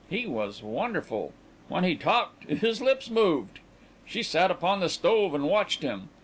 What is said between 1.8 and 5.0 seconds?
he talked his lips moved. She sat upon the